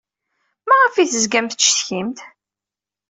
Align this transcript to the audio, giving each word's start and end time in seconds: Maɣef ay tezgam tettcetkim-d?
Maɣef 0.67 0.95
ay 0.95 1.07
tezgam 1.07 1.47
tettcetkim-d? 1.47 2.17